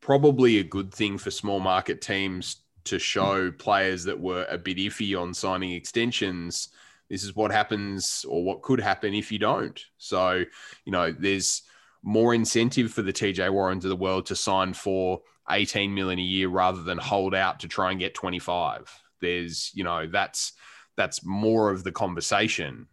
[0.00, 4.78] probably a good thing for small market teams to show players that were a bit
[4.78, 6.70] iffy on signing extensions.
[7.10, 9.78] This is what happens or what could happen if you don't.
[9.98, 10.44] So,
[10.86, 11.60] you know, there's
[12.02, 16.22] more incentive for the TJ Warrens of the world to sign for 18 million a
[16.22, 18.90] year rather than hold out to try and get 25.
[19.20, 20.52] There's, you know, that's
[20.96, 22.86] that's more of the conversation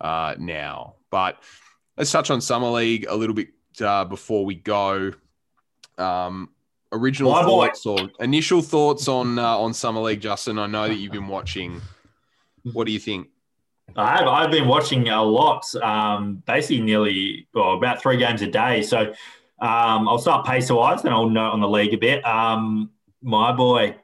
[0.00, 0.96] uh, now.
[1.10, 1.42] But
[1.96, 3.48] let's touch on summer league a little bit
[3.80, 5.12] uh, before we go.
[5.98, 6.50] Um,
[6.92, 8.02] original My thoughts boy.
[8.02, 10.58] or initial thoughts on uh, on summer league, Justin?
[10.58, 11.80] I know that you've been watching.
[12.72, 13.28] What do you think?
[13.96, 14.26] I have.
[14.26, 18.82] I've been watching a lot, um, basically nearly well, about three games a day.
[18.82, 19.12] So
[19.64, 22.24] um, I'll start pacer wise, and I'll note on the league a bit.
[22.26, 22.90] Um,
[23.22, 23.96] my boy,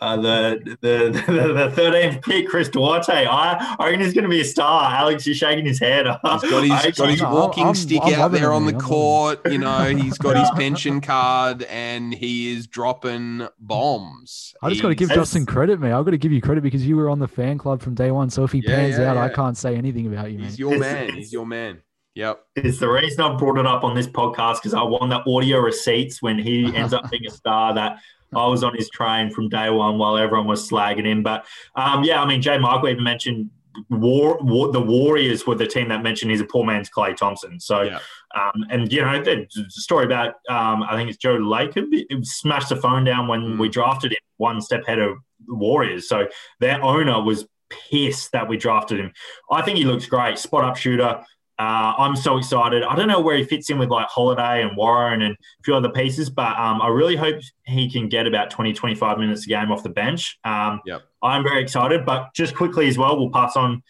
[0.00, 3.12] uh, the the the thirteenth pick, Chris Duarte.
[3.12, 4.92] I, I reckon he's going to be a star.
[4.92, 6.06] Alex is shaking his head.
[6.24, 9.40] He's got his, got his walking I'm, stick I'm out there on the court.
[9.48, 14.52] You know, he's got his pension card, and he is dropping bombs.
[14.62, 15.92] I just got to give Justin credit, man.
[15.92, 18.10] I've got to give you credit because you were on the fan club from day
[18.10, 18.30] one.
[18.30, 19.24] So if he yeah, pans yeah, out, yeah.
[19.24, 20.48] I can't say anything about you, man.
[20.48, 21.14] He's your man.
[21.14, 21.80] He's your man.
[22.14, 22.44] Yep.
[22.56, 25.58] It's the reason I brought it up on this podcast because I want the audio
[25.58, 27.98] receipts when he ends up being a star that
[28.34, 31.22] I was on his train from day one while everyone was slagging him.
[31.22, 32.58] But um, yeah, I mean, J.
[32.58, 33.50] Michael even mentioned
[33.90, 37.58] War, War, the Warriors were the team that mentioned he's a poor man's Klay Thompson.
[37.58, 37.98] So, yeah.
[38.36, 41.84] um, and you know, the, story about um, I think it's Joe Lacob
[42.24, 43.58] smashed the phone down when mm.
[43.58, 45.16] we drafted him one step ahead of
[45.48, 46.08] Warriors.
[46.08, 46.28] So
[46.60, 47.46] their owner was
[47.90, 49.12] pissed that we drafted him.
[49.50, 51.24] I think he looks great, spot up shooter
[51.58, 52.82] Uh, I'm so excited.
[52.82, 55.74] I don't know where he fits in with like Holiday and Warren and a few
[55.74, 59.48] other pieces, but um, I really hope he can get about 20, 25 minutes a
[59.48, 60.38] game off the bench.
[60.44, 61.02] Um, yep.
[61.22, 63.82] I'm very excited, but just quickly as well, we'll pass on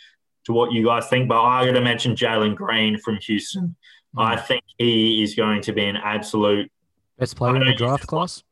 [0.44, 1.28] to what you guys think.
[1.28, 3.76] But I got to mention Jalen Green from Houston.
[4.14, 4.26] Mm.
[4.26, 6.70] I think he is going to be an absolute
[7.18, 8.42] best player in the draft class.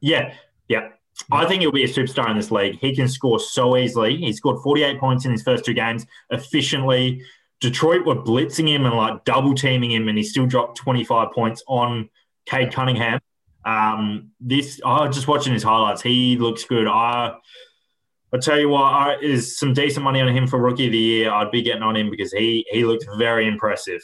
[0.00, 0.34] Yeah,
[0.68, 0.88] yeah.
[1.30, 2.78] I think he'll be a superstar in this league.
[2.80, 4.16] He can score so easily.
[4.16, 7.22] He scored 48 points in his first two games efficiently.
[7.62, 11.62] Detroit were blitzing him and like double teaming him, and he still dropped 25 points
[11.68, 12.10] on
[12.44, 13.20] Cade Cunningham.
[13.64, 16.02] Um, this, I was just watching his highlights.
[16.02, 16.88] He looks good.
[16.88, 17.34] I,
[18.32, 20.98] I tell you what, I, is some decent money on him for rookie of the
[20.98, 21.30] year.
[21.30, 24.02] I'd be getting on him because he he looked very impressive.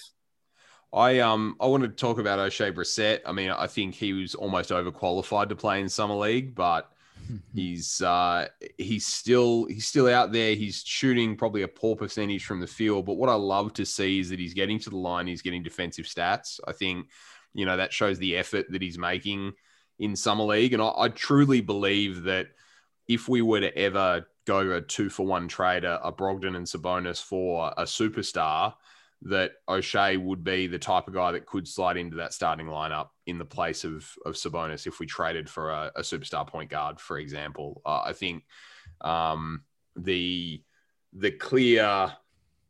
[0.93, 3.23] I um I wanted to talk about Oshae Brissett.
[3.27, 6.93] I mean, I think he was almost overqualified to play in summer league, but
[7.55, 10.55] he's uh, he's still he's still out there.
[10.55, 14.21] He's shooting probably a poor percentage from the field, but what I love to see
[14.21, 15.27] is that he's getting to the line.
[15.27, 16.61] He's getting defensive stats.
[16.67, 17.07] I think
[17.55, 19.53] you know that shows the effort that he's making
[19.99, 22.49] in summer league, and I, I truly believe that
[23.09, 27.23] if we were to ever go a two for one trade, a Brogdon and Sabonis
[27.23, 28.75] for a superstar
[29.23, 33.09] that Oshae would be the type of guy that could slide into that starting lineup
[33.27, 37.01] in the place of of Sabonis if we traded for a, a superstar point guard,
[37.01, 37.83] for example.
[37.85, 38.45] Uh, I think
[39.01, 39.65] um,
[39.97, 40.63] the
[41.13, 42.13] the clear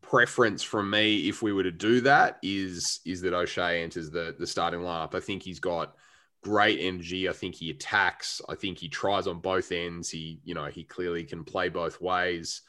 [0.00, 4.34] preference from me if we were to do that is is that Oshae enters the
[4.38, 5.14] the starting lineup.
[5.14, 5.94] I think he's got
[6.42, 7.28] great energy.
[7.28, 8.40] I think he attacks.
[8.48, 10.08] I think he tries on both ends.
[10.08, 12.62] He you know he clearly can play both ways,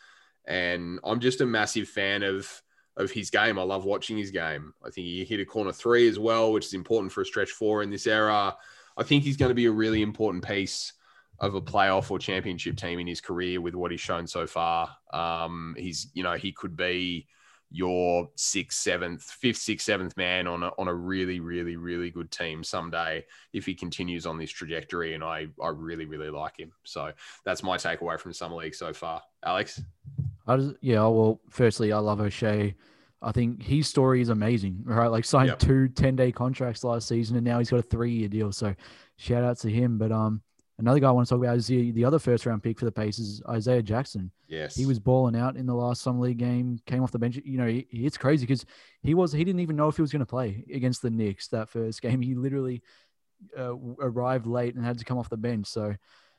[0.45, 2.61] and I'm just a massive fan of
[2.99, 3.57] of his game.
[3.57, 4.73] I love watching his game.
[4.85, 7.51] I think he hit a corner three as well, which is important for a stretch
[7.51, 8.55] four in this era.
[8.97, 10.93] I think he's going to be a really important piece
[11.39, 14.89] of a playoff or championship team in his career with what he's shown so far.
[15.13, 17.27] Um, he's, you know, he could be
[17.71, 22.31] your sixth, seventh, fifth, sixth, seventh man on a, on a really, really, really good
[22.31, 25.13] team someday if he continues on this trajectory.
[25.13, 26.73] And I, I really, really like him.
[26.83, 27.11] So
[27.45, 29.21] that's my takeaway from Summer League so far.
[29.45, 29.81] Alex?
[30.49, 32.73] I just, yeah, well, firstly, I love Oshae.
[33.21, 35.07] I think his story is amazing, right?
[35.07, 35.59] Like signed yep.
[35.59, 38.51] two 10 day contracts last season and now he's got a three year deal.
[38.51, 38.73] So
[39.17, 39.99] shout out to him.
[39.99, 40.41] But um,
[40.79, 42.85] another guy I want to talk about is the, the other first round pick for
[42.85, 44.31] the Pacers, Isaiah Jackson.
[44.47, 44.75] Yes.
[44.75, 47.39] He was balling out in the last Summer League game, came off the bench.
[47.43, 48.65] You know, it's crazy because
[49.03, 51.49] he was, he didn't even know if he was going to play against the Knicks
[51.49, 52.21] that first game.
[52.29, 52.81] He literally
[53.57, 55.67] uh, arrived late and had to come off the bench.
[55.67, 55.93] So,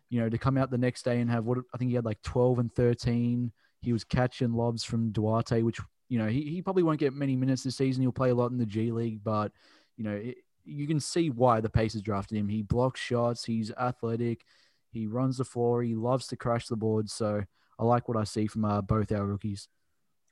[0.09, 2.05] you know, to come out the next day and have what I think he had
[2.05, 6.62] like 12 and 13 he was catching lobs from Duarte, which you know he, he
[6.62, 8.03] probably won't get many minutes this season.
[8.03, 9.53] He'll play a lot in the G League, but
[9.97, 12.49] you know it, you can see why the Pacers drafted him.
[12.49, 13.45] He blocks shots.
[13.45, 14.45] He's athletic.
[14.93, 15.83] He runs the floor.
[15.83, 17.09] He loves to crash the board.
[17.09, 17.43] So
[17.79, 19.69] I like what I see from uh, both our rookies.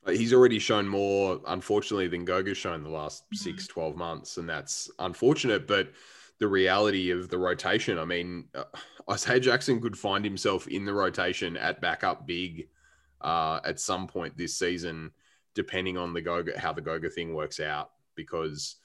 [0.07, 4.37] He's already shown more, unfortunately, than Goga's shown the last six, 12 months.
[4.37, 5.67] And that's unfortunate.
[5.67, 5.91] But
[6.39, 8.63] the reality of the rotation, I mean, uh,
[9.11, 12.69] Isaiah Jackson could find himself in the rotation at backup big
[13.21, 15.11] uh, at some point this season,
[15.55, 18.75] depending on the Goga how the Goga thing works out, because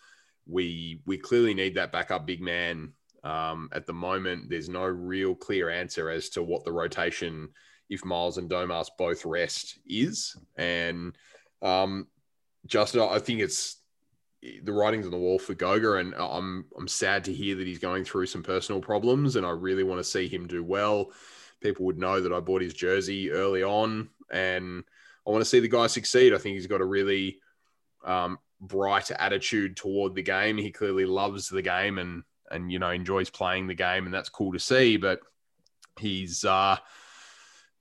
[0.47, 2.93] we we clearly need that backup big man.
[3.23, 7.49] Um, at the moment, there's no real clear answer as to what the rotation,
[7.89, 10.37] if Miles and Domas both rest, is.
[10.57, 11.17] And
[11.63, 12.07] um,
[12.67, 13.79] Justin, I think it's
[14.63, 17.79] the writing's on the wall for Goga, and I'm I'm sad to hear that he's
[17.79, 21.11] going through some personal problems, and I really want to see him do well.
[21.63, 24.85] People would know that I bought his jersey early on and
[25.27, 26.35] I want to see the guy succeed.
[26.35, 27.39] I think he's got a really
[28.05, 30.59] um, bright attitude toward the game.
[30.59, 34.29] He clearly loves the game and and you know enjoys playing the game, and that's
[34.29, 34.97] cool to see.
[34.97, 35.21] But
[35.99, 36.77] he's uh,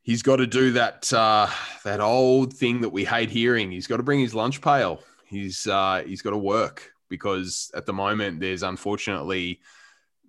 [0.01, 1.49] he's got to do that uh,
[1.83, 3.71] that old thing that we hate hearing.
[3.71, 5.01] He's got to bring his lunch pail.
[5.25, 9.59] He's uh, he's got to work because at the moment there's unfortunately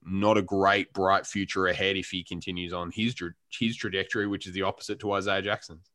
[0.07, 3.15] not a great bright future ahead if he continues on his
[3.51, 5.91] his trajectory, which is the opposite to Isaiah Jackson's.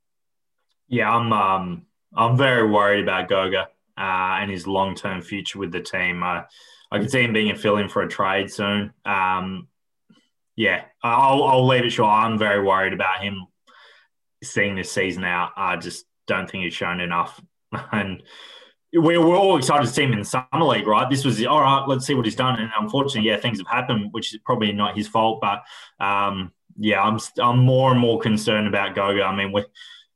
[0.90, 5.72] Yeah, I'm um, I'm very worried about Goga uh, and his long term future with
[5.72, 6.24] the team.
[6.24, 6.42] Uh,
[6.92, 8.92] I could see him being a fill in for a trade soon.
[9.06, 9.68] Um,
[10.56, 12.10] yeah, I'll, I'll leave it short.
[12.10, 13.48] I'm very worried about him
[14.44, 15.52] seeing this season out.
[15.56, 17.40] I just don't think he's shown enough.
[17.92, 18.24] and
[18.94, 21.10] we're, we're all excited to see him in the summer league, right?
[21.10, 21.86] This was all right.
[21.88, 22.60] Let's see what he's done.
[22.60, 25.40] And unfortunately, yeah, things have happened, which is probably not his fault.
[25.40, 25.64] But
[26.04, 29.24] um, yeah, I'm I'm more and more concerned about Goga.
[29.24, 29.68] I mean, with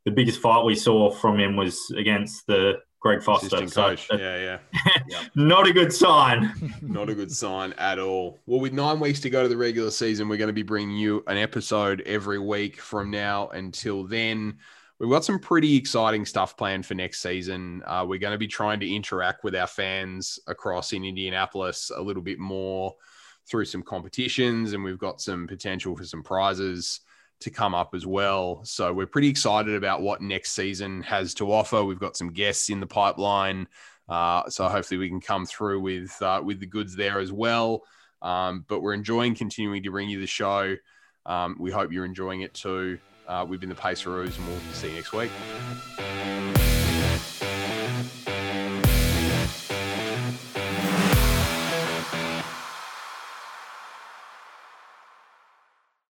[0.05, 3.67] the biggest fight we saw from him was against the Greg Foster.
[3.67, 4.07] So, coach.
[4.11, 4.57] yeah,
[5.09, 5.23] yeah.
[5.35, 6.53] Not a good sign.
[6.81, 8.39] Not a good sign at all.
[8.45, 10.95] Well, with nine weeks to go to the regular season, we're going to be bringing
[10.95, 14.57] you an episode every week from now until then.
[14.99, 17.83] we've got some pretty exciting stuff planned for next season.
[17.85, 22.01] Uh, we're going to be trying to interact with our fans across in Indianapolis a
[22.01, 22.95] little bit more
[23.49, 27.01] through some competitions, and we've got some potential for some prizes
[27.43, 28.61] to come up as well.
[28.63, 31.83] So we're pretty excited about what next season has to offer.
[31.83, 33.67] We've got some guests in the pipeline,
[34.09, 37.83] uh, so hopefully we can come through with uh, with the goods there as well.
[38.21, 40.75] Um, but we're enjoying continuing to bring you the show.
[41.25, 42.99] Um, we hope you're enjoying it too.
[43.27, 45.31] Uh, we've been the Paceroos, and we'll see you next week.